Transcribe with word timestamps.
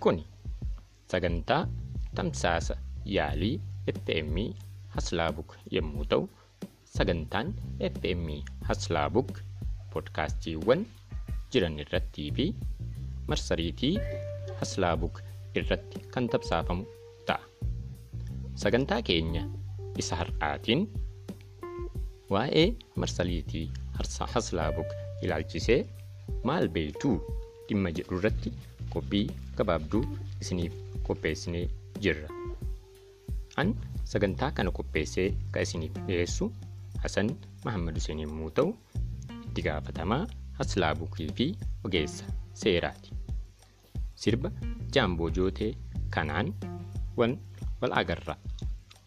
Kuni 0.00 0.24
sagantaa 1.10 1.66
tamsaasa 2.14 2.74
yaalii 3.04 3.60
FM 3.94 4.36
Haslaabuk 4.94 5.56
yommuu 5.76 6.04
ta'u, 6.12 6.28
sagantaan 6.96 7.54
FM 7.92 8.26
Haslaabuk 8.68 9.32
poodkaastiiwwan 9.92 10.84
jiran 11.52 11.78
irrattii 11.84 12.28
fi 12.36 12.46
marsariitii 13.28 13.94
Haslaabuk 14.60 15.20
irratti 15.60 16.00
kan 16.14 16.28
tamsaafamu 16.28 16.84
ta'a. 17.26 17.42
Sagantaa 18.62 19.02
keenya 19.02 19.42
isa 19.98 20.16
har'aatiin 20.22 20.86
waa'ee 22.30 22.66
marsariitii 22.96 23.66
Haslaabuk 24.34 24.90
ilaalchisee 25.22 25.80
maal 26.44 26.68
beektuu 26.68 27.16
dhimma 27.68 27.90
jedhu 27.98 28.18
irratti 28.20 28.52
qophii 28.98 29.26
gabaabduu 29.58 30.04
isiniif 30.42 30.74
qopheessinee 31.08 31.66
jirra. 32.02 32.28
An 33.60 33.74
sagantaa 34.12 34.50
kana 34.56 34.70
qopheessee 34.78 35.28
kan 35.52 35.62
isiniif 35.66 35.94
dhiyeessu 36.06 36.52
Hasan 37.02 37.30
Mahammad 37.64 37.94
Hussein 37.98 38.20
yommuu 38.24 38.50
ta'u, 38.50 38.70
itti 39.46 39.62
gaafatamaa 39.66 40.22
Haslaabukii 40.58 41.28
fi 41.40 41.46
ogeessa 41.86 42.24
seeraati. 42.62 43.10
Sirba 44.22 44.50
Jaamboo 44.94 45.30
Jootee 45.36 45.72
kanaan 46.14 46.48
wal 47.18 47.36
wal 47.80 47.92
agarra. 48.00 48.34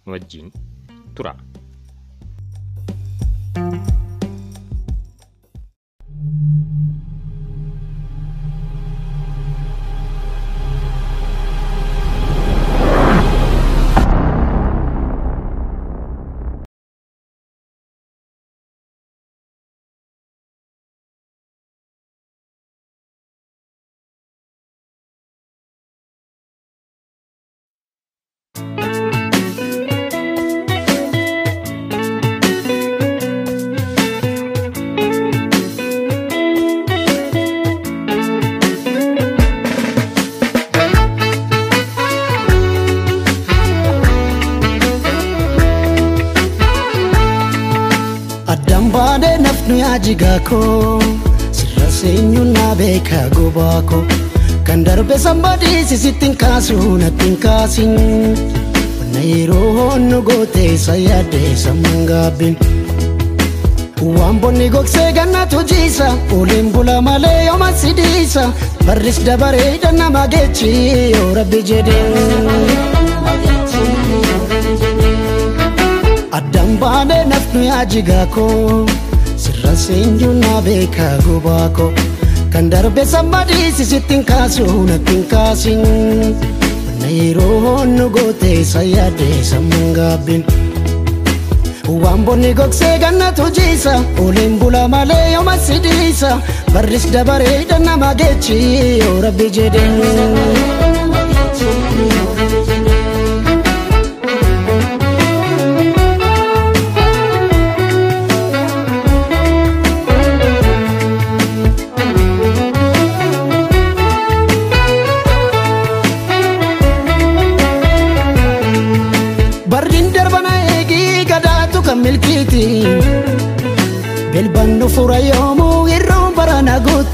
Nu 0.06 0.14
wajjin 0.16 0.52
tura. 1.16 1.36
Nafnu 50.22 50.40
yaajigaa 50.40 50.40
koo 50.50 51.02
sirra 51.52 51.90
seenyuun 52.00 52.52
naa 52.54 52.76
beekaa 52.76 53.28
gobaa 53.36 53.82
koo 53.90 54.04
kan 54.68 54.84
darbe 54.86 55.18
sambadii 55.18 55.84
sisittiin 55.90 56.36
kaasuu 56.38 56.98
nattiin 56.98 57.38
kaasin 57.38 57.94
wanna 59.00 59.22
yeroo 59.32 59.72
honnu 59.78 60.22
gootee 60.22 60.74
isa 60.74 60.96
yaaddee 60.96 61.56
samman 61.56 62.06
gaabbiin. 62.06 62.58
Waan 64.18 64.40
bonni 64.42 64.70
gogsee 64.70 65.12
gannatu 65.14 65.60
jiisa 65.70 66.06
Ooliin 66.34 66.72
bula 66.74 67.02
malee 67.02 67.46
yooma 67.46 67.72
sidiisa 67.82 68.46
Barris 68.86 69.20
dabaree 69.26 69.80
nama 69.98 70.28
geechi 70.28 71.12
yoo 71.12 71.34
rabbi 71.36 71.60
jedhee 71.70 72.06
Addaan 76.32 76.78
baanee 76.82 77.26
nafnu 77.26 77.64
yaajigaa 77.64 78.26
koo 78.26 78.86
sirra 79.84 80.04
seenyuun 80.04 80.40
naa 80.42 80.62
beekaa 80.62 81.18
gobaa 81.26 81.70
koo 81.78 81.92
kan 82.54 82.70
darbe 82.72 83.06
sammadii 83.06 83.72
sisittiin 83.78 84.26
kaasuu 84.26 84.84
nattiin 84.90 85.24
kaasin 85.34 85.82
wanna 86.86 87.08
yeroo 87.18 87.60
honnu 87.66 88.10
gootee 88.10 88.60
isa 88.62 88.82
yaaddee 88.84 89.44
samman 89.44 89.94
gaabbiin. 89.98 90.44
Waan 92.02 92.24
bonni 92.26 92.54
gogsee 92.54 93.00
gannatu 93.00 93.44
jiisa 93.56 93.94
Ooliin 94.20 94.60
bula 94.60 94.88
malee 94.88 95.32
yooma 95.34 95.58
sidiisa 95.58 96.30
Barris 96.74 97.06
dabaree 97.14 97.66
nama 97.80 98.14
geechi 98.16 99.00
yoo 99.00 99.22
rabbi 99.22 99.50
jedhee 99.58 100.91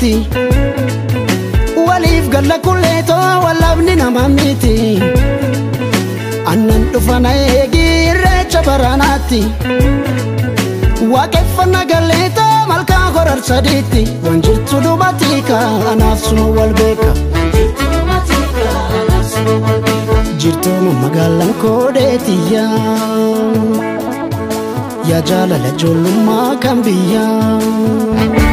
guutti 0.08 0.28
Waliif 1.88 2.30
galla 2.30 2.58
kulleetoo 2.60 3.42
wallabni 3.44 3.96
nama 3.96 4.28
miti 4.30 5.00
Annan 6.52 6.84
dhufana 6.94 7.32
eegii 7.36 8.10
irreecha 8.12 8.62
baranaatti 8.68 9.42
Waaqeffannaa 11.14 11.86
galleetoo 11.92 12.56
malkaa 12.72 13.06
horar 13.18 13.42
sadiitti 13.50 14.04
Waan 14.26 14.42
jirtu 14.48 14.82
dubatii 14.86 15.44
anaaf 15.92 16.20
sunu 16.28 16.46
wal 16.58 16.74
beeka 16.80 17.12
jirtooma 20.42 20.92
magaalaan 21.04 21.54
koodeetiyyaa 21.62 22.72
yaa 25.10 25.22
jaalala 25.30 25.68
ijoollummaa 25.76 26.56
kan 26.64 26.78
biyyaa 26.84 28.47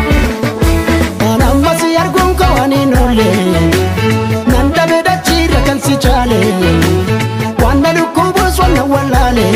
arguun 2.65 2.93
kawaniin 2.95 2.95
oolle 2.99 3.31
nan 4.53 4.73
dhabe 4.77 4.99
dachiirra 5.07 5.61
kan 5.67 5.79
si 5.87 5.97
chaale 6.05 6.41
waan 7.63 7.83
na 7.83 7.93
dhukkubuus 7.97 8.59
waan 8.61 8.75
na 8.75 8.83
wallaale 8.93 9.49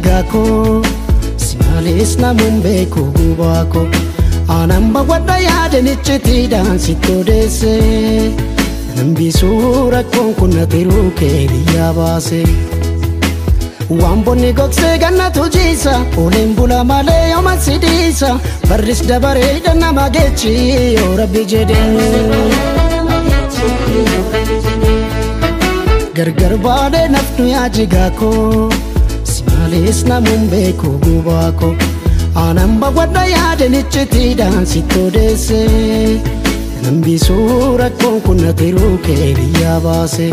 koo 0.00 0.82
si 1.36 1.56
maalees 1.58 2.16
namuun 2.18 2.60
beeku 2.64 3.00
gubaa 3.16 3.64
koo 3.72 3.86
aanan 4.48 4.92
bawwadha 4.92 5.36
yaadanichitiidhaan 5.38 6.78
sitti 6.78 7.12
odeesse 7.20 7.72
nambisuu 8.96 9.90
rakkoon 9.90 10.34
kun 10.38 10.54
natiruu 10.56 11.10
kee 11.18 11.48
biyyaa 11.52 11.92
baase 11.98 12.40
waan 14.00 14.22
bonni 14.24 14.52
gogsee 14.52 14.98
gannatu 14.98 15.48
jiisa 15.56 15.94
ooliin 16.22 16.54
bula 16.56 16.84
malee 16.84 17.30
yooma 17.30 17.56
sidiisa 17.66 18.30
barris 18.68 19.02
dabaree 19.08 19.60
nama 19.82 20.08
geechi 20.16 20.54
yoo 20.94 21.16
rabbi 21.16 21.44
jedhee 21.44 22.06
gargar 26.16 26.56
baadhee 26.64 27.08
nafnu 27.08 27.46
yaajigaa 27.54 28.10
koo 28.10 28.70
Maaliis 29.72 30.00
namuun 30.08 30.42
beeku 30.52 30.88
gubaako 31.04 31.68
aanan 32.40 32.72
bawwadha 32.80 33.22
yaadanichitiidhaan 33.30 34.66
sitti 34.72 34.98
odeesse 35.04 35.60
nambisuu 36.82 37.78
rakkoon 37.82 38.18
kun 38.26 38.42
natiruu 38.46 38.92
kee 39.06 39.30
biyyaa 39.38 39.78
baase. 39.86 40.28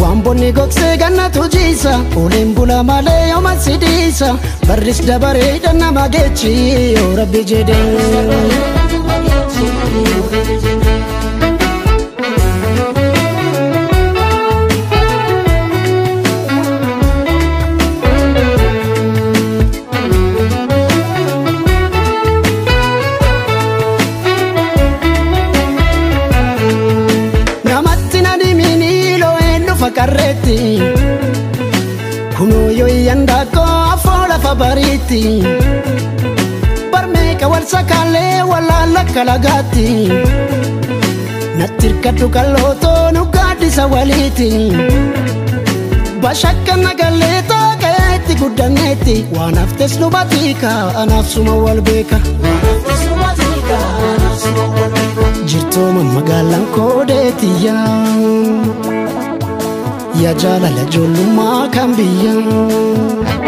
Waan 0.00 0.22
bonni 0.24 0.50
gogsee 0.60 0.96
gannatu 1.02 1.44
jiisa 1.56 1.92
Oleen 2.22 2.54
bula 2.56 2.80
malee 2.90 3.20
yooma 3.32 3.52
sidiisa 3.66 4.30
Barris 4.68 5.02
dabareedha 5.10 5.72
nama 5.82 6.08
geechi 6.16 6.54
yoo 6.96 7.10
rabbi 7.20 7.44
jedhe 7.52 7.80
bariitti 35.14 36.90
Barmeeqa 36.92 37.46
wal 37.48 37.64
sakaalee 37.72 38.42
wallaalla 38.50 39.04
kalagaatti 39.14 39.86
Natti 41.58 41.86
hirkadhu 41.88 42.28
qallootoo 42.36 43.10
nu 43.16 43.24
gaaddisa 43.36 43.86
waliiti 43.94 44.50
Bashakka 46.22 46.76
nagallee 46.76 47.42
taaqeetti 47.48 48.34
guddanneetti 48.42 49.16
Waan 49.36 49.56
haftes 49.58 49.98
nu 50.00 50.10
batiika 50.10 50.70
anaaf 51.02 51.26
suma 51.34 51.54
wal 51.64 51.80
beeka 51.80 52.18
Jirtooma 55.46 56.02
magaalaan 56.14 56.66
koodeetiyyaa 56.74 57.88
Yaa 60.22 60.34
jaalala 60.42 60.82
ijoollummaa 60.88 61.68
kan 61.74 61.94
biyyaa 61.96 63.43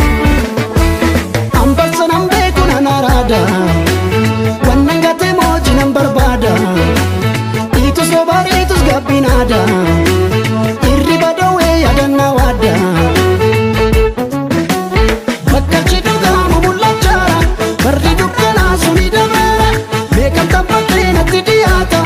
barbaada 3.26 3.42
Wannan 4.66 5.00
gate 5.02 5.28
mojinan 5.34 5.90
barbaada 5.92 6.54
Itus 7.74 8.08
sobar 8.10 8.46
itus 8.46 8.82
gabbinaada 8.86 9.60
Irriba 10.90 11.30
dawee 11.38 11.82
yaadannaa 11.82 12.30
e 12.30 12.36
waadda 12.38 12.72
kamu 15.50 15.84
chidugaamu 15.90 16.70
cara, 17.02 17.38
berhidup 17.84 18.30
dukkanaa 18.30 18.76
sunii 18.84 19.10
dabeera 19.10 19.68
Beekamtaan 20.14 20.66
bakkee 20.70 21.12
natti 21.12 21.40
dhiyaata 21.46 22.00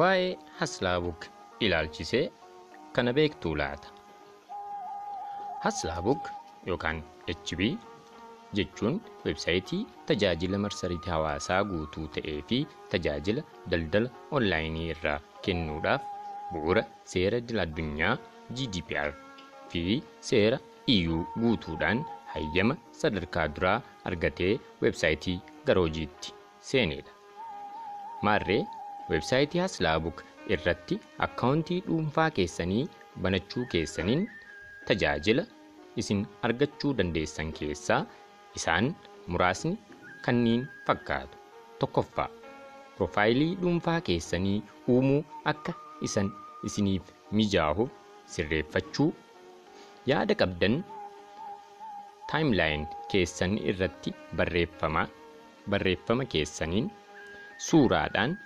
Waa'ee 0.00 0.30
Haslaabuk 0.58 1.26
ilaalchisee 1.66 2.24
kana 2.96 3.12
beektuu 3.18 3.54
laata? 3.60 3.88
Haslaabuk 5.64 6.30
yookaan 6.70 7.00
HB 7.32 7.60
jechuun 8.58 8.96
websaayitii 9.26 9.80
tajaajila 10.10 10.58
marsariitii 10.64 11.12
hawaasaa 11.16 11.60
guutuu 11.72 12.06
ta'ee 12.16 12.38
fi 12.52 12.58
tajaajila 12.94 13.44
daldala 13.74 14.12
onlaayinii 14.38 14.86
irraa 14.94 15.18
kennuudhaaf 15.48 16.08
bu'uura 16.54 16.84
seera 17.12 17.42
addunyaa 17.66 18.14
GDPR 18.58 19.12
fi 19.74 19.84
seera 20.30 20.58
EU 20.96 21.20
guutuudhaan 21.44 22.02
hayyama 22.34 22.76
sadarkaa 23.02 23.46
duraa 23.56 23.78
argatee 24.10 24.52
websaayitii 24.84 25.38
gara 25.66 25.80
hojiitti 25.86 26.34
seenedha. 26.70 27.12
Maarree 28.26 28.62
websaayitii 29.12 29.60
Haslaabuk 29.64 30.22
irratti 30.56 30.98
akkaawuntii 31.26 31.80
dhuunfaa 31.86 32.28
keessanii 32.38 32.82
banachuu 33.26 33.64
keessaniin 33.74 34.26
tajaajila 34.90 35.44
isin 36.02 36.20
argachuu 36.48 36.92
dandeessan 36.98 37.52
keessaa 37.60 38.00
isaan 38.60 38.90
muraasni 39.26 39.72
kanniin 40.26 40.66
fakkaatu. 40.86 41.36
Tokkoffaa 41.78 42.28
Piroofaayilii 42.94 43.54
dhuunfaa 43.62 44.00
keessanii 44.08 44.62
uumuu 44.94 45.20
akka 45.54 45.72
isan 46.08 46.30
isiniif 46.70 47.12
mijaahuuf 47.40 47.90
sirreeffachuu 48.34 49.08
yaada 50.10 50.34
qabdan 50.42 50.76
taayimlaayin 52.32 52.84
keessan 53.12 53.56
irratti 53.72 54.12
barreeffama 54.36 55.06
barreeffama 55.74 56.24
keessaniin 56.34 56.90
suuraadhaan 57.68 58.36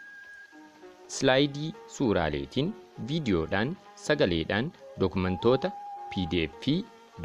slaayidii 1.16 1.71
suuraaleetiin 1.97 2.68
viidiyoodhaan 3.09 3.71
sagaleedhaan 4.04 4.71
dokumentoota 5.02 5.71
pdf 6.14 6.64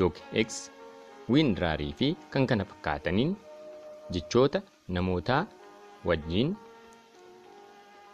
docx 0.02 0.58
wiinraarii 1.36 1.94
fi 2.02 2.10
kan 2.36 2.48
kana 2.52 2.66
fakkaataniin 2.72 3.32
jechoota 4.18 4.62
namootaa 4.98 5.42
wajjiin 6.12 6.52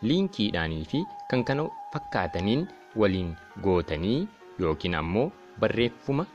liinkiidhaanii 0.10 0.86
fi 0.94 1.04
kan 1.32 1.44
kana 1.50 1.66
fakkaataniin 1.94 2.68
waliin 3.04 3.32
gootanii 3.68 4.20
yookiin 4.60 4.96
ammoo 5.02 5.28
barreeffuma 5.60 6.26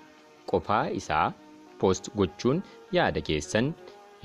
qofaa 0.53 0.85
isaa 1.01 1.27
poost 1.81 2.11
gochuun 2.21 2.63
yaada 2.97 3.21
keessan 3.29 3.69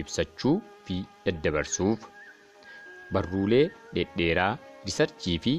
ibsachuu 0.04 0.56
fi 0.86 0.98
daddabarsuuf. 1.26 2.00
Barruulee 3.14 3.66
dhedheeraa 3.96 4.58
risarchii 4.88 5.38
fi 5.46 5.54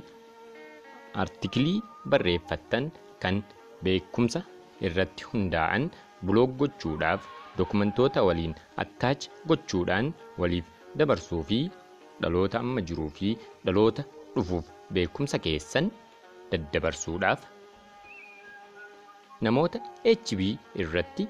artikilii 1.25 1.79
barreeffattan 2.15 2.91
kan 3.25 3.43
beekumsa 3.85 4.43
irratti 4.89 5.25
hundaa'an 5.33 5.89
buloog 6.27 6.57
gochuudhaaf 6.63 7.27
dokumentoota 7.59 8.23
waliin 8.29 8.55
attaach 8.85 9.29
gochuudhaan 9.53 10.13
waliif 10.43 10.67
dabarsuu 11.01 11.43
fi 11.51 11.61
dhaloota 12.23 12.61
amma 12.65 12.85
jiruu 12.91 13.09
fi 13.21 13.31
dhaloota 13.67 14.05
dhufuuf 14.35 14.67
beekumsa 14.97 15.39
keessan 15.47 15.89
daddabarsuudhaaf. 16.51 17.41
Namoota 19.45 19.79
HB 20.05 20.41
irratti 20.83 21.25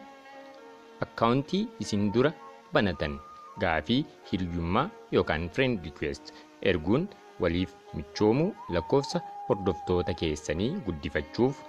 akkaawuntii 1.04 1.62
isin 1.84 2.10
dura 2.14 2.32
banatan 2.74 3.14
gaafii 3.62 4.02
hiriyummaa 4.30 4.86
yookaan 5.16 5.48
friend 5.56 5.84
request 5.88 6.32
erguun 6.72 7.08
waliif 7.40 7.74
michoomuu 7.94 8.54
lakkoofsa 8.76 9.20
hordoftoota 9.48 10.14
keessanii 10.22 10.70
guddifachuuf. 10.86 11.60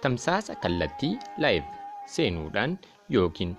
Tamsaasa 0.00 0.54
kallattii 0.54 1.12
live 1.44 1.66
seenuudhaan 2.06 2.78
yookiin 3.16 3.56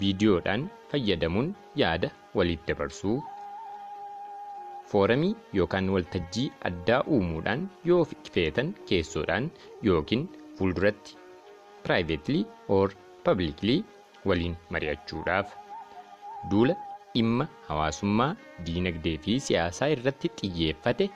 viidiyoodhaan 0.00 0.68
fayyadamuun 0.92 1.54
yaada 1.82 2.10
waliif 2.34 2.66
dabarsuu. 2.68 3.16
Fooramii 4.90 5.34
yookaan 5.58 5.88
waltajjii 5.94 6.50
addaa 6.70 7.00
uumuudhaan 7.16 7.64
yoo 7.84 8.04
feetan 8.34 8.74
keessoodhaan 8.90 9.50
yookiin 9.88 10.28
fuulduratti 10.58 11.16
privately 11.82 12.44
or 12.68 12.92
publicly 13.24 13.76
waliin 14.26 14.56
mari'achuudhaaf. 14.70 15.52
Duula 16.50 16.76
dhimma 17.14 17.46
hawaasummaa 17.68 18.30
diinagdee 18.66 19.16
fi 19.24 19.38
siyaasaa 19.46 19.88
irratti 19.94 20.28
xiyyeeffate 20.40 21.06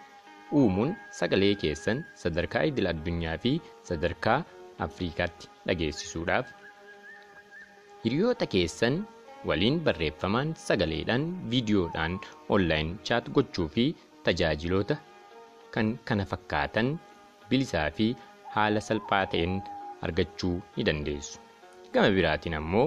uumuun 0.61 0.91
sagalee 1.21 1.53
keessan 1.63 2.03
sadarkaa 2.23 2.65
idil 2.71 2.91
addunyaa 2.93 3.37
fi 3.45 3.53
sadarkaa 3.91 4.39
afriikaatti 4.87 5.51
dhageessisuudhaaf 5.69 6.51
hiriyoota 8.05 8.47
keessan 8.55 8.97
waliin 9.51 9.79
barreeffamaan 9.87 10.51
sagaleedhaan 10.67 11.25
viidiyoodhaan 11.53 12.19
onlaayin 12.57 12.91
chaat 13.09 13.31
gochuu 13.39 13.69
fi 13.77 13.85
tajaajiloota 14.29 14.97
kan 15.75 15.89
kana 16.11 16.25
fakkaatan 16.33 16.91
bilisaa 17.51 17.89
fi 17.99 18.07
haala 18.57 18.81
salphaa 18.89 19.25
ta'een 19.33 19.55
argachuu 20.07 20.57
ni 20.77 20.85
dandeessu. 20.89 21.39
Gama 21.93 22.11
biraatiin 22.17 22.55
ammoo 22.61 22.87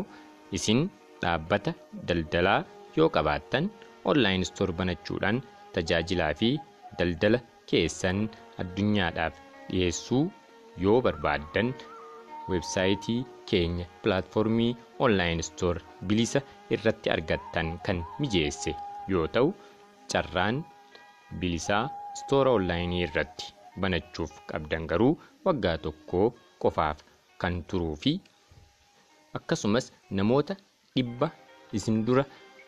isin 0.58 0.82
dhaabbata 1.22 1.74
daldalaa 2.08 2.60
yoo 2.98 3.10
qabaattan 3.16 3.66
onlaayin 4.12 4.46
stoor 4.52 4.72
banachuudhaan 4.80 5.42
tajaajilaa 5.78 6.34
fi 6.42 6.50
daldala 7.00 7.40
keessan 7.72 8.20
addunyaadhaaf 8.64 9.36
dhiyeessuu 9.72 10.24
yoo 10.86 10.98
barbaaddan 11.08 11.74
websaayitii 12.54 13.20
keenya 13.50 13.86
pilaatfoormii 14.04 14.72
onlaayin 15.06 15.44
stoor 15.50 15.78
bilisa 16.08 16.42
irratti 16.78 17.10
argattan 17.16 17.70
kan 17.86 18.04
mijeesse 18.20 18.76
yoo 19.14 19.26
ta'u 19.38 19.50
carraan 20.14 20.62
bilisaa 21.42 21.84
stoora 22.22 22.52
onlaayinii 22.58 23.02
irratti 23.08 23.52
banachuuf 23.82 24.34
qabdan 24.52 24.86
garuu 24.92 25.14
waggaa 25.46 25.78
tokko 25.86 26.22
qofaaf 26.66 27.02
kan 27.42 27.56
turuu 27.72 27.96
fi 28.04 28.14
akkasumas 29.38 29.92
namoota 30.20 30.56
dhibba 30.96 31.28
isin 31.78 31.98
dura 32.08 32.24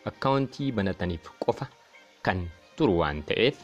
akkaawuntii 0.10 0.70
banataniif 0.78 1.26
qofa 1.46 1.66
kan 2.26 2.40
turu 2.78 2.94
waan 3.02 3.20
ta'eef 3.30 3.58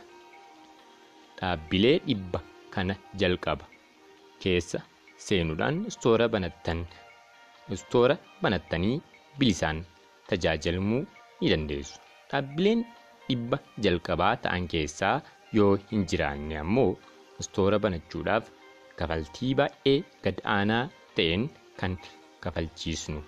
dhaabbilee 1.40 1.96
dhibba 2.08 2.40
kana 2.74 2.96
jalqaba 3.22 3.66
keessa 4.44 4.80
seenuudhaan 5.26 5.78
stoora 5.96 6.28
banattan 6.36 6.80
stoora 7.84 8.16
banattanii 8.44 8.96
bilisaan 9.40 9.80
tajaajilamuu 10.30 11.04
ni 11.42 11.50
dandeessu. 11.54 12.00
Dhaabbileen 12.32 12.82
dhibba 13.28 13.58
jalqabaa 13.86 14.34
ta'an 14.46 14.68
keessaa 14.74 15.16
yoo 15.58 15.72
hin 15.92 16.06
jiraanne 16.12 16.58
ammoo 16.64 16.90
stoora 17.48 17.80
banachuudhaaf 17.86 18.50
kafaltii 19.00 19.54
baay'ee 19.60 19.98
gad 20.26 20.42
aanaa 20.56 20.84
ta'een 21.20 21.44
kan 21.80 21.98
kafalchiisnu 22.46 23.22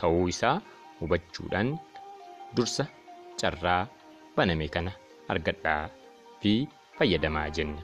ta'uu 0.00 0.24
isaa 0.34 0.56
hubachuudhaan 1.00 1.70
dursa 2.56 2.84
carraa 3.40 3.82
baname 4.36 4.66
kana 4.74 4.92
argadhaa 5.32 5.82
fi 6.40 6.52
fayyadamaa 6.98 7.48
jenna. 7.58 7.82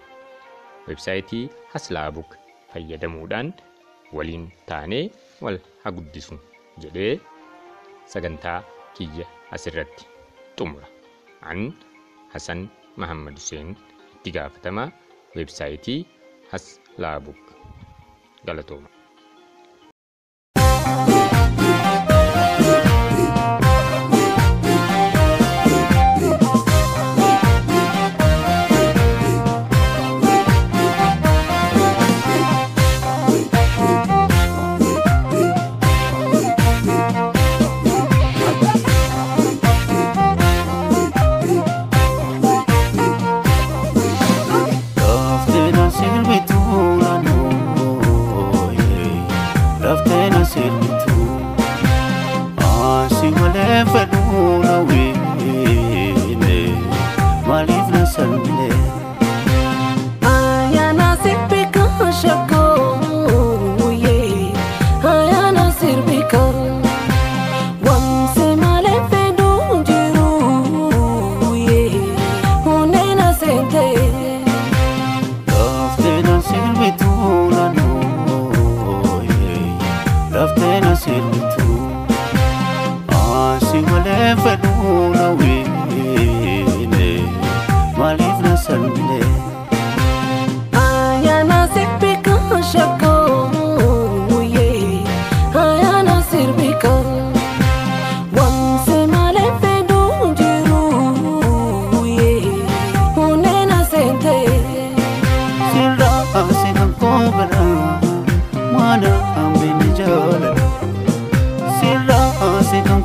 Websaayitii 0.88 1.44
Haslaabuk 1.72 2.30
fayyadamuudhaan 2.72 3.52
waliin 4.16 4.44
taanee 4.70 5.04
wal 5.44 5.58
haa 5.82 5.92
guddisnu 5.98 6.38
jedhee 6.82 7.14
sagantaa 8.14 8.58
kiyya 8.96 9.26
asirratti 9.56 10.04
xumura. 10.58 10.88
An 11.50 11.60
Hasan 12.34 12.68
Mahammad 12.96 13.34
Hussein 13.40 13.70
itti 14.14 14.30
gaafatamaa 14.36 14.88
websaayitii 15.36 16.00
Haslaabuk 16.52 17.40
galatooma. 18.46 18.88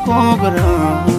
cobra 0.05 1.18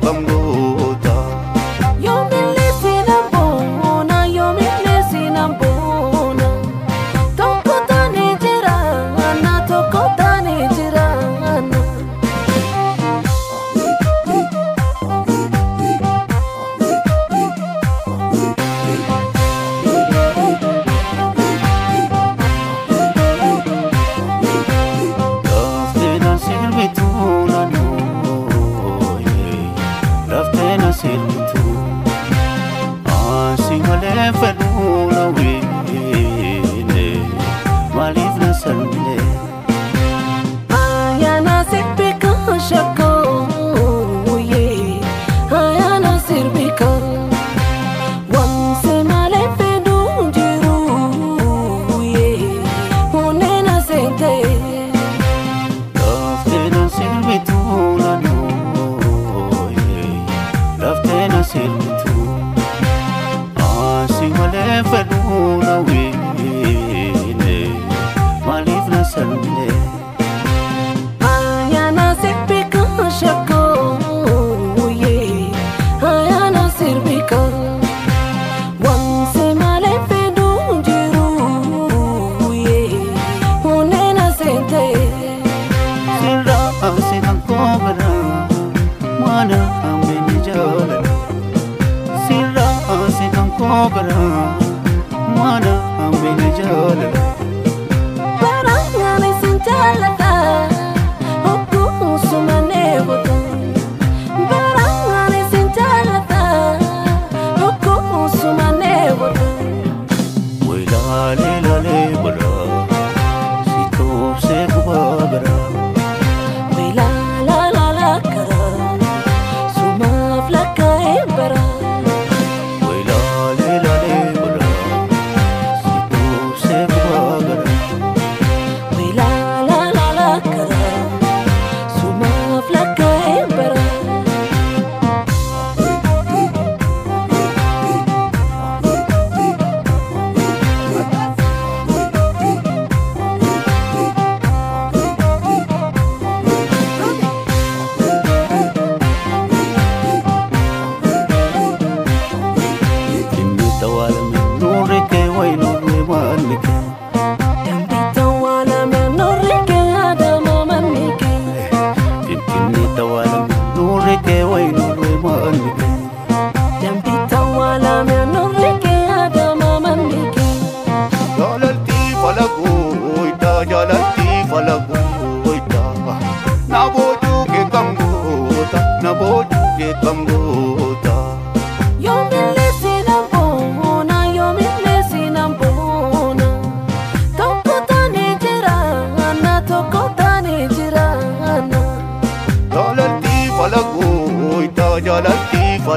bamboo. 0.00 0.35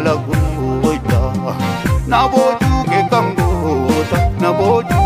Jaalalti 0.04 0.32
falagoota 1.10 1.20
na 2.08 2.28
boojuu 2.30 2.84
kee 2.90 3.04
kan 3.12 3.36
goota 3.36 4.18
na 4.42 4.54
boojuu 4.54 4.99